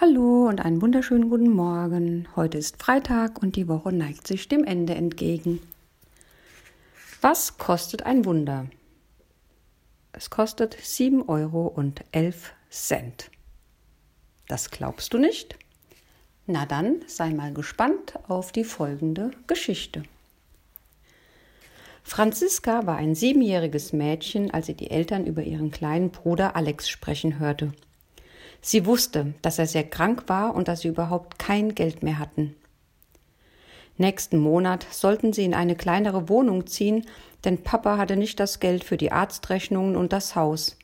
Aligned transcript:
Hallo 0.00 0.48
und 0.48 0.64
einen 0.64 0.80
wunderschönen 0.80 1.28
guten 1.28 1.50
Morgen. 1.50 2.26
Heute 2.34 2.56
ist 2.56 2.82
Freitag 2.82 3.42
und 3.42 3.54
die 3.54 3.68
Woche 3.68 3.92
neigt 3.92 4.26
sich 4.26 4.48
dem 4.48 4.64
Ende 4.64 4.94
entgegen. 4.94 5.60
Was 7.20 7.58
kostet 7.58 8.06
ein 8.06 8.24
Wunder? 8.24 8.64
Es 10.12 10.30
kostet 10.30 10.74
7 10.80 11.28
Euro 11.28 11.66
und 11.66 12.02
11 12.12 12.54
Cent. 12.70 13.30
Das 14.48 14.70
glaubst 14.70 15.12
du 15.12 15.18
nicht? 15.18 15.58
Na 16.46 16.64
dann 16.64 17.02
sei 17.06 17.34
mal 17.34 17.52
gespannt 17.52 18.14
auf 18.26 18.52
die 18.52 18.64
folgende 18.64 19.32
Geschichte. 19.48 20.04
Franziska 22.04 22.86
war 22.86 22.96
ein 22.96 23.14
siebenjähriges 23.14 23.92
Mädchen, 23.92 24.50
als 24.50 24.64
sie 24.64 24.74
die 24.74 24.90
Eltern 24.90 25.26
über 25.26 25.42
ihren 25.42 25.70
kleinen 25.70 26.10
Bruder 26.10 26.56
Alex 26.56 26.88
sprechen 26.88 27.38
hörte. 27.38 27.74
Sie 28.62 28.86
wusste, 28.86 29.34
dass 29.42 29.58
er 29.58 29.66
sehr 29.66 29.84
krank 29.84 30.24
war 30.26 30.54
und 30.54 30.68
dass 30.68 30.80
sie 30.80 30.88
überhaupt 30.88 31.38
kein 31.38 31.74
Geld 31.74 32.02
mehr 32.02 32.18
hatten. 32.18 32.54
Nächsten 33.96 34.38
Monat 34.38 34.86
sollten 34.90 35.32
sie 35.32 35.44
in 35.44 35.54
eine 35.54 35.76
kleinere 35.76 36.28
Wohnung 36.28 36.66
ziehen, 36.66 37.04
denn 37.44 37.62
Papa 37.62 37.98
hatte 37.98 38.16
nicht 38.16 38.40
das 38.40 38.60
Geld 38.60 38.84
für 38.84 38.96
die 38.96 39.12
Arztrechnungen 39.12 39.96
und 39.96 40.12
das 40.12 40.34
Haus. 40.34 40.78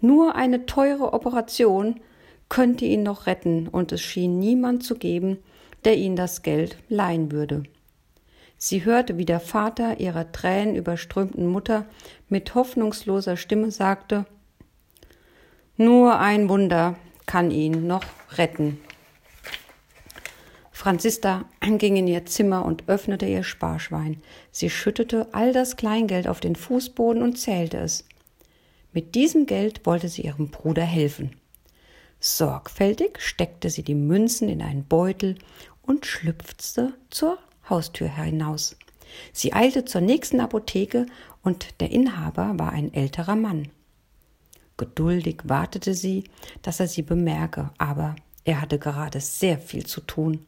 Nur 0.00 0.36
eine 0.36 0.66
teure 0.66 1.12
Operation 1.12 2.00
könnte 2.48 2.84
ihn 2.84 3.02
noch 3.02 3.26
retten, 3.26 3.68
und 3.68 3.92
es 3.92 4.02
schien 4.02 4.38
niemand 4.38 4.84
zu 4.84 4.94
geben, 4.96 5.38
der 5.84 5.96
ihnen 5.96 6.16
das 6.16 6.42
Geld 6.42 6.78
leihen 6.88 7.32
würde. 7.32 7.64
Sie 8.58 8.84
hörte, 8.84 9.18
wie 9.18 9.26
der 9.26 9.40
Vater 9.40 10.00
ihrer 10.00 10.32
tränenüberströmten 10.32 11.46
Mutter 11.46 11.86
mit 12.28 12.54
hoffnungsloser 12.54 13.36
Stimme 13.36 13.70
sagte 13.70 14.24
Nur 15.76 16.18
ein 16.18 16.48
Wunder, 16.48 16.96
kann 17.26 17.50
ihn 17.50 17.86
noch 17.86 18.04
retten. 18.32 18.80
Franziska 20.72 21.46
ging 21.60 21.96
in 21.96 22.06
ihr 22.06 22.26
Zimmer 22.26 22.64
und 22.64 22.88
öffnete 22.88 23.26
ihr 23.26 23.42
Sparschwein. 23.42 24.22
Sie 24.52 24.70
schüttete 24.70 25.26
all 25.32 25.52
das 25.52 25.76
Kleingeld 25.76 26.28
auf 26.28 26.38
den 26.38 26.54
Fußboden 26.54 27.22
und 27.22 27.38
zählte 27.38 27.78
es. 27.78 28.04
Mit 28.92 29.14
diesem 29.14 29.46
Geld 29.46 29.84
wollte 29.84 30.08
sie 30.08 30.22
ihrem 30.22 30.48
Bruder 30.48 30.84
helfen. 30.84 31.36
Sorgfältig 32.20 33.20
steckte 33.20 33.68
sie 33.68 33.82
die 33.82 33.94
Münzen 33.94 34.48
in 34.48 34.62
einen 34.62 34.84
Beutel 34.84 35.36
und 35.82 36.06
schlüpfte 36.06 36.94
zur 37.10 37.38
Haustür 37.68 38.08
hinaus. 38.08 38.76
Sie 39.32 39.52
eilte 39.52 39.84
zur 39.84 40.00
nächsten 40.00 40.40
Apotheke 40.40 41.06
und 41.42 41.80
der 41.80 41.90
Inhaber 41.90 42.54
war 42.58 42.72
ein 42.72 42.94
älterer 42.94 43.36
Mann. 43.36 43.68
Geduldig 44.76 45.42
wartete 45.44 45.94
sie, 45.94 46.24
dass 46.62 46.80
er 46.80 46.88
sie 46.88 47.02
bemerke, 47.02 47.70
aber 47.78 48.16
er 48.44 48.60
hatte 48.60 48.78
gerade 48.78 49.20
sehr 49.20 49.58
viel 49.58 49.86
zu 49.86 50.00
tun. 50.02 50.46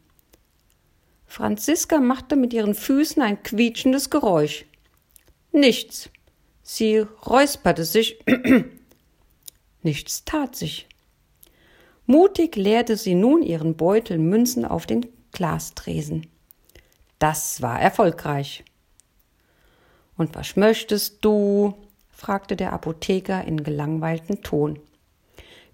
Franziska 1.26 1.98
machte 1.98 2.36
mit 2.36 2.52
ihren 2.52 2.74
Füßen 2.74 3.22
ein 3.22 3.42
quietschendes 3.42 4.10
Geräusch. 4.10 4.64
Nichts. 5.52 6.10
Sie 6.62 6.98
räusperte 6.98 7.84
sich. 7.84 8.18
Nichts 9.82 10.24
tat 10.24 10.56
sich. 10.56 10.86
Mutig 12.06 12.56
leerte 12.56 12.96
sie 12.96 13.14
nun 13.14 13.42
ihren 13.42 13.76
Beutel 13.76 14.18
Münzen 14.18 14.64
auf 14.64 14.86
den 14.86 15.06
Glastresen. 15.32 16.26
Das 17.18 17.60
war 17.62 17.80
erfolgreich. 17.80 18.64
Und 20.16 20.34
was 20.34 20.56
möchtest 20.56 21.24
du? 21.24 21.74
Fragte 22.18 22.56
der 22.56 22.72
Apotheker 22.72 23.44
in 23.44 23.62
gelangweiltem 23.62 24.42
Ton. 24.42 24.80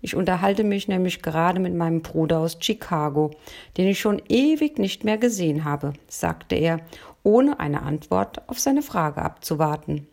Ich 0.03 0.15
unterhalte 0.15 0.63
mich 0.63 0.89
nämlich 0.89 1.23
gerade 1.23 1.59
mit 1.59 1.75
meinem 1.75 2.03
Bruder 2.03 2.41
aus 2.41 2.59
Chicago, 2.61 3.31
den 3.79 3.89
ich 3.89 3.99
schon 3.99 4.21
ewig 4.29 4.79
nicht 4.79 5.05
mehr 5.05 5.17
gesehen 5.17 5.65
habe, 5.65 5.95
sagte 6.07 6.55
er, 6.55 6.81
ohne 7.23 7.61
eine 7.61 7.83
Antwort 7.83 8.47
auf 8.47 8.61
seine 8.61 8.83
Frage 8.83 9.23
abzuwarten. 9.23 10.07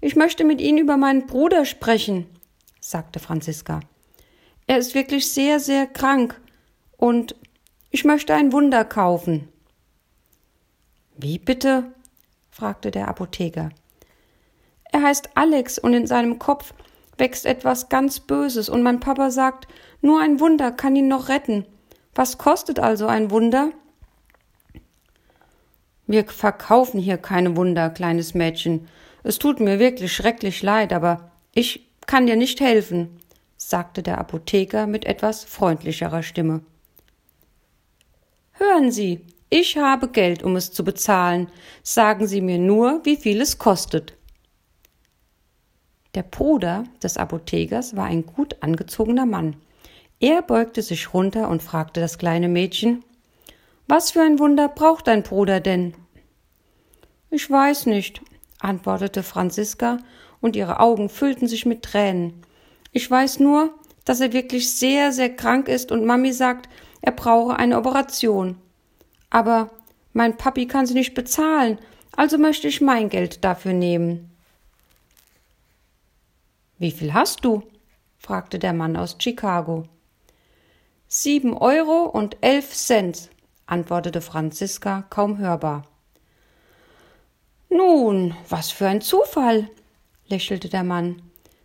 Ich 0.00 0.14
möchte 0.14 0.44
mit 0.44 0.60
Ihnen 0.60 0.78
über 0.78 0.96
meinen 0.96 1.26
Bruder 1.26 1.64
sprechen, 1.64 2.26
sagte 2.78 3.18
Franziska. 3.18 3.80
Er 4.68 4.78
ist 4.78 4.94
wirklich 4.94 5.32
sehr, 5.32 5.58
sehr 5.58 5.88
krank 5.88 6.40
und 6.96 7.34
ich 7.90 8.04
möchte 8.04 8.32
ein 8.32 8.52
Wunder 8.52 8.84
kaufen. 8.84 9.48
Wie 11.16 11.40
bitte? 11.40 11.92
fragte 12.48 12.92
der 12.92 13.08
Apotheker. 13.08 13.70
Er 14.92 15.02
heißt 15.02 15.30
Alex 15.34 15.78
und 15.78 15.92
in 15.94 16.06
seinem 16.06 16.38
Kopf 16.38 16.74
wächst 17.18 17.46
etwas 17.46 17.88
ganz 17.88 18.20
Böses 18.20 18.68
und 18.68 18.82
mein 18.82 19.00
Papa 19.00 19.30
sagt, 19.30 19.68
nur 20.00 20.20
ein 20.20 20.40
Wunder 20.40 20.72
kann 20.72 20.96
ihn 20.96 21.08
noch 21.08 21.28
retten. 21.28 21.66
Was 22.14 22.38
kostet 22.38 22.78
also 22.78 23.06
ein 23.06 23.30
Wunder? 23.30 23.70
Wir 26.06 26.24
verkaufen 26.24 27.00
hier 27.00 27.18
keine 27.18 27.56
Wunder, 27.56 27.90
kleines 27.90 28.34
Mädchen. 28.34 28.88
Es 29.22 29.38
tut 29.38 29.60
mir 29.60 29.78
wirklich 29.78 30.12
schrecklich 30.12 30.62
leid, 30.62 30.92
aber 30.92 31.30
ich 31.54 31.88
kann 32.06 32.26
dir 32.26 32.36
nicht 32.36 32.60
helfen, 32.60 33.20
sagte 33.56 34.02
der 34.02 34.18
Apotheker 34.18 34.86
mit 34.86 35.04
etwas 35.04 35.44
freundlicherer 35.44 36.22
Stimme. 36.22 36.62
Hören 38.52 38.90
Sie, 38.90 39.20
ich 39.50 39.76
habe 39.76 40.08
Geld, 40.08 40.42
um 40.42 40.56
es 40.56 40.72
zu 40.72 40.84
bezahlen. 40.84 41.48
Sagen 41.82 42.26
Sie 42.26 42.40
mir 42.40 42.58
nur, 42.58 43.00
wie 43.04 43.16
viel 43.16 43.40
es 43.40 43.58
kostet. 43.58 44.17
Der 46.14 46.22
Bruder 46.22 46.84
des 47.02 47.16
Apothekers 47.16 47.96
war 47.96 48.06
ein 48.06 48.24
gut 48.24 48.56
angezogener 48.60 49.26
Mann. 49.26 49.56
Er 50.20 50.42
beugte 50.42 50.82
sich 50.82 51.14
runter 51.14 51.48
und 51.48 51.62
fragte 51.62 52.00
das 52.00 52.18
kleine 52.18 52.48
Mädchen 52.48 53.04
Was 53.86 54.10
für 54.10 54.22
ein 54.22 54.38
Wunder 54.38 54.68
braucht 54.68 55.06
dein 55.06 55.22
Bruder 55.22 55.60
denn? 55.60 55.94
Ich 57.30 57.50
weiß 57.50 57.86
nicht, 57.86 58.22
antwortete 58.58 59.22
Franziska, 59.22 59.98
und 60.40 60.56
ihre 60.56 60.80
Augen 60.80 61.08
füllten 61.08 61.46
sich 61.46 61.66
mit 61.66 61.82
Tränen. 61.82 62.32
Ich 62.92 63.10
weiß 63.10 63.40
nur, 63.40 63.74
dass 64.04 64.20
er 64.20 64.32
wirklich 64.32 64.72
sehr, 64.72 65.12
sehr 65.12 65.34
krank 65.34 65.68
ist 65.68 65.92
und 65.92 66.04
Mami 66.04 66.32
sagt, 66.32 66.68
er 67.02 67.12
brauche 67.12 67.56
eine 67.56 67.76
Operation. 67.76 68.56
Aber 69.30 69.70
mein 70.12 70.36
Papi 70.36 70.66
kann 70.66 70.86
sie 70.86 70.94
nicht 70.94 71.14
bezahlen, 71.14 71.78
also 72.16 72.38
möchte 72.38 72.68
ich 72.68 72.80
mein 72.80 73.08
Geld 73.08 73.44
dafür 73.44 73.72
nehmen. 73.72 74.30
Wie 76.78 76.92
viel 76.92 77.12
hast 77.12 77.44
du? 77.44 77.64
fragte 78.18 78.58
der 78.58 78.72
Mann 78.72 78.96
aus 78.96 79.16
Chicago. 79.18 79.84
Sieben 81.08 81.56
Euro 81.56 82.04
und 82.04 82.36
elf 82.40 82.72
Cent, 82.72 83.30
antwortete 83.66 84.20
Franziska 84.20 85.02
kaum 85.10 85.38
hörbar. 85.38 85.84
Nun, 87.68 88.34
was 88.48 88.70
für 88.70 88.86
ein 88.86 89.00
Zufall, 89.00 89.68
lächelte 90.28 90.68
der 90.68 90.84
Mann. 90.84 91.22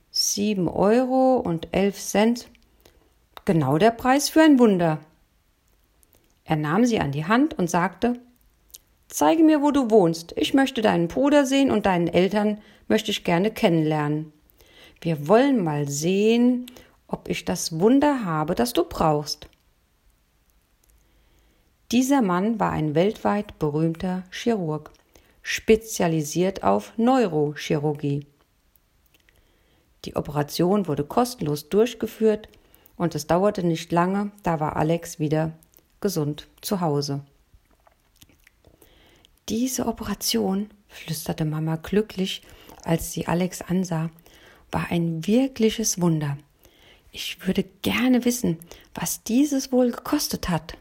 Sieben 0.09 0.67
Euro 0.67 1.37
und 1.37 1.67
elf 1.71 1.99
Cent. 1.99 2.47
Genau 3.45 3.77
der 3.77 3.91
Preis 3.91 4.29
für 4.29 4.41
ein 4.41 4.59
Wunder. 4.59 4.99
Er 6.45 6.55
nahm 6.55 6.85
sie 6.85 6.99
an 6.99 7.11
die 7.11 7.25
Hand 7.25 7.57
und 7.57 7.69
sagte 7.69 8.19
Zeige 9.09 9.43
mir, 9.43 9.61
wo 9.61 9.69
du 9.69 9.91
wohnst. 9.91 10.33
Ich 10.37 10.55
möchte 10.55 10.81
deinen 10.81 11.07
Bruder 11.07 11.45
sehen 11.45 11.69
und 11.69 11.85
deinen 11.85 12.07
Eltern 12.07 12.61
möchte 12.87 13.11
ich 13.11 13.23
gerne 13.23 13.51
kennenlernen. 13.51 14.33
Wir 15.01 15.27
wollen 15.27 15.63
mal 15.63 15.87
sehen, 15.87 16.65
ob 17.07 17.29
ich 17.29 17.45
das 17.45 17.79
Wunder 17.79 18.25
habe, 18.25 18.55
das 18.55 18.73
du 18.73 18.83
brauchst. 18.83 19.47
Dieser 21.91 22.21
Mann 22.21 22.59
war 22.59 22.71
ein 22.71 22.95
weltweit 22.95 23.59
berühmter 23.59 24.23
Chirurg, 24.31 24.91
spezialisiert 25.43 26.63
auf 26.63 26.93
Neurochirurgie. 26.97 28.25
Die 30.05 30.15
Operation 30.15 30.87
wurde 30.87 31.03
kostenlos 31.03 31.69
durchgeführt 31.69 32.49
und 32.97 33.15
es 33.15 33.27
dauerte 33.27 33.63
nicht 33.63 33.91
lange, 33.91 34.31
da 34.41 34.59
war 34.59 34.75
Alex 34.75 35.19
wieder 35.19 35.53
gesund 36.01 36.47
zu 36.61 36.81
Hause. 36.81 37.23
Diese 39.49 39.85
Operation, 39.85 40.69
flüsterte 40.87 41.45
Mama 41.45 41.75
glücklich, 41.75 42.41
als 42.83 43.11
sie 43.11 43.27
Alex 43.27 43.61
ansah, 43.61 44.09
war 44.73 44.91
ein 44.91 45.25
wirkliches 45.27 46.01
Wunder. 46.01 46.37
Ich 47.11 47.45
würde 47.45 47.63
gerne 47.83 48.25
wissen, 48.25 48.57
was 48.95 49.23
dieses 49.23 49.71
wohl 49.71 49.91
gekostet 49.91 50.49
hat. 50.49 50.77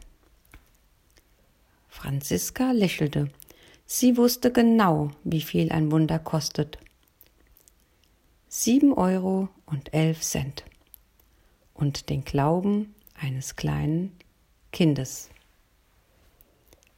Franziska 1.89 2.71
lächelte. 2.71 3.29
Sie 3.85 4.17
wusste 4.17 4.51
genau, 4.51 5.11
wie 5.23 5.41
viel 5.41 5.71
ein 5.71 5.91
Wunder 5.91 6.17
kostet. 6.17 6.79
Sieben 8.47 8.93
Euro 8.93 9.49
und 9.65 9.93
elf 9.93 10.21
Cent. 10.21 10.63
Und 11.73 12.09
den 12.09 12.23
Glauben 12.23 12.95
eines 13.13 13.55
kleinen 13.55 14.11
Kindes. 14.71 15.29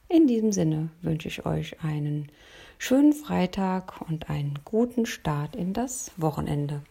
In 0.08 0.26
diesem 0.26 0.52
Sinne 0.52 0.90
wünsche 1.02 1.28
ich 1.28 1.44
euch 1.44 1.82
einen 1.82 2.30
schönen 2.78 3.12
Freitag 3.12 4.00
und 4.08 4.30
einen 4.30 4.58
guten 4.64 5.06
Start 5.06 5.56
in 5.56 5.72
das 5.72 6.12
Wochenende. 6.16 6.82